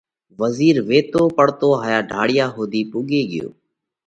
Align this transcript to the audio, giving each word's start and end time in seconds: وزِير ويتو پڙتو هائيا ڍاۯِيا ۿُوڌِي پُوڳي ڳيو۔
وزِير 0.41 0.75
ويتو 0.89 1.21
پڙتو 1.37 1.69
هائيا 1.81 1.99
ڍاۯِيا 2.11 2.45
ۿُوڌِي 2.55 2.81
پُوڳي 2.91 3.21
ڳيو۔ 3.31 3.47